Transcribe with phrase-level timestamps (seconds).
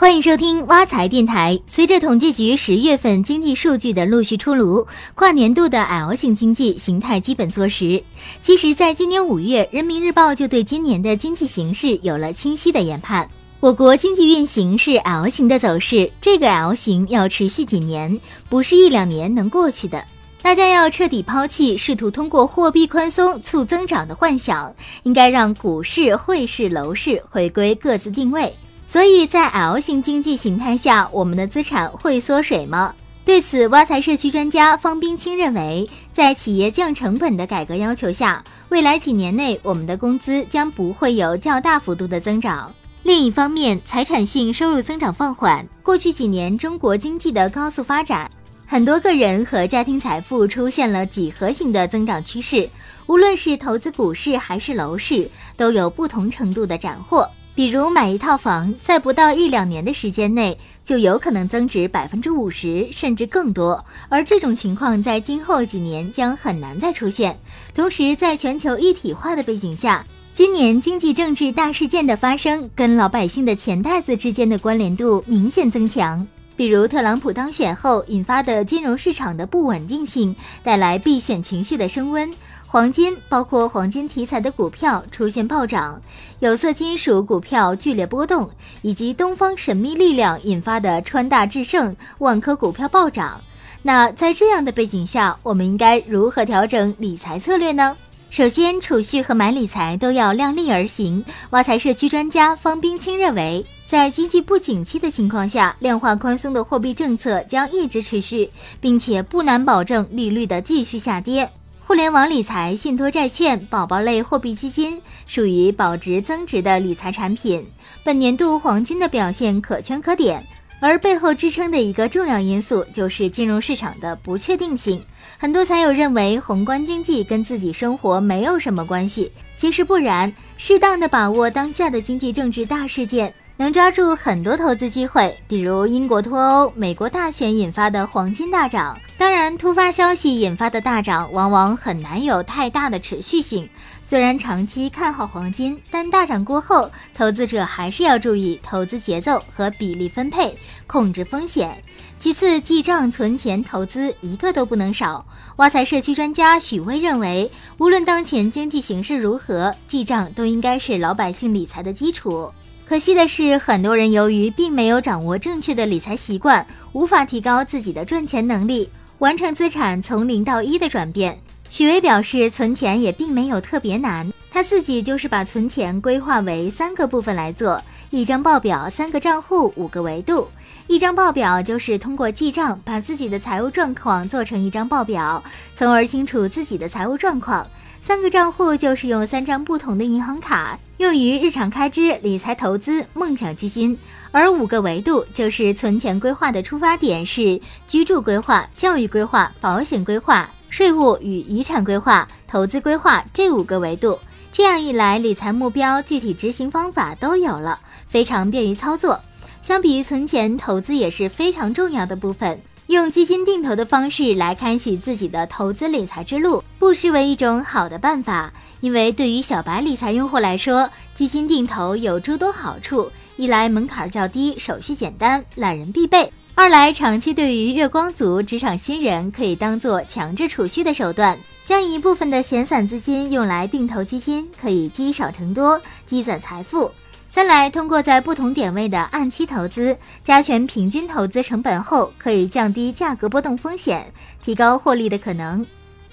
[0.00, 1.58] 欢迎收听挖财电台。
[1.66, 4.86] 随着统计局十月份经济数据的陆续出炉，
[5.16, 8.00] 跨年度的 L 型经济形态基本坐实。
[8.40, 13.28] 其实，在今年五月，人民日报就对今年的经济形势有了清晰的研判。
[13.58, 20.04] 我国经济运行是 L 型的走势，这个 L 型要持续几年，不是一两年能过去的。
[20.40, 24.72] 大家要彻底抛弃试图通过货币宽松促增长的幻想，
[25.02, 28.54] 应该让股市、汇市、楼市回归各自定位。
[28.88, 32.94] 所以在 L 型经济形态下，我们的资产会缩水吗？
[33.22, 42.74] 对此，挖财社区专家方冰清认为，在企业降成本的改革要求下，未来几年内我们的工资将不会有较大幅度的增长。
[43.02, 45.68] 另一方面，财产性收入增长放缓。
[45.82, 48.30] 过去几年中国经济的高速发展，
[48.66, 52.66] 很多个人和家庭财富出现了几何型的增长趋势。
[53.06, 57.28] 无论是投资股市还是楼市，都有不同程度的斩获。
[57.58, 67.36] 比如买一套房，在不到一两年的时间内，就有可能增值百分之五十甚至更多，而这种情况在今后几年将很难再出现。
[67.74, 76.24] 同时，在全球一体化的背景下，今年经济政治大事件的发生跟老百姓的钱袋子之间的关联度明显增强。
[76.56, 82.32] 比如特朗普当选后引发的金融市场的不稳定性，带来避险情绪的升温。
[82.70, 85.98] 黄金，包括黄金题材的股票出现暴涨，
[86.40, 88.50] 有色金属股票剧烈波动，
[88.82, 93.40] 以及东方神秘力量引发的川大智胜、万科股票暴涨。
[93.80, 97.96] 那在这样的背景下，我们应该如何调整理财策略呢？
[98.28, 101.24] 首先，储蓄和买理财都要量力而行。
[101.50, 111.48] 挖财社区专家方冰清认为，在经济不景气的情况下，量化宽松的货币政策将一直持续，并且不难保证利率的继续下跌。
[111.88, 117.66] 互联网理财、信托债券、宝宝类货币基金属于保值增值的理财产品。
[118.04, 120.46] 本年度黄金的表现可圈可点，
[120.80, 125.02] 而背后支撑的一个重要因素就是金融市场的不确定性。
[125.38, 130.30] 很多财友认为宏观经济跟自己生活没有什么关系，其实不然。
[130.58, 133.32] 适当的把握当下的经济政治大事件。
[133.58, 138.96] 能抓住很多投资机会，比如英国脱欧、美国大选引发的黄金大涨。
[139.16, 143.68] 当然，突发消息引发的大涨往往很难有太大的持续性。
[144.04, 151.82] 虽然长期看好黄金，但大涨过后，投资者还是要注意投资节奏和比例分配，控制风险。
[152.16, 155.26] 其次，记账、存钱、投资一个都不能少。
[155.56, 162.52] 挖财社区专家许巍认为，无论当前经济形势如何，记账都应该是老百姓理财的基础。
[162.88, 168.88] 可惜的是，很多人由于并没有掌握正确的理财习惯，无法提高自己的赚钱能力，
[169.18, 171.38] 完成资产从零到一的转变。
[171.68, 177.80] 许巍表示，存钱也并没有特别难，他自己就是把存钱规划为三个部分来做：
[178.10, 180.48] 一张报表、三个账户、五个维度。
[180.88, 185.40] 一张报表就是通过记账，把自己的财务状况做成一张报表，
[185.76, 187.64] 从而清楚自己的财务状况。
[188.00, 193.96] 三个账户就是用三张不同的银行卡，用于日常开支、理财投资、梦想基金。
[194.32, 204.18] 而五个维度就是存钱规划的出发点是居住规划、教育规划、保险规划、税务与遗产规划、投资规划这五个维度。
[204.50, 209.20] 这样一来，理财目标、具体执行方法都有了，非常便于操作。
[209.62, 212.60] 相比于存钱，投资也是非常重要的部分。
[212.86, 218.50] 用基金定投的方式来开启自己的投资理财之路，不失为一种好的办法。
[218.80, 236.90] 因为对于小白理财用户来说，基金定投有诸多好处：一来门槛较低，手续简单，懒人必备；二来长期对于月光族、职场新人可以当做强制储蓄的手段，将一部分的闲散资金用来定投基金，可以积少成多，积攒财富。
[237.28, 244.10] 三来，通过在不同点位的按期投资，加权平均投资成本后，可以降低价格波动风险，
[244.42, 245.66] 提高获利的可能。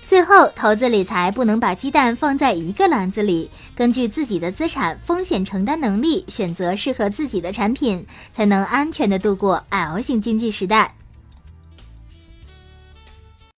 [0.03, 10.95] 最后，投资理财不能把鸡蛋放在一个篮子里，根据自己的资产风险承担能力，选择适合自己的产品，才能安全的度过 L 型经济时代。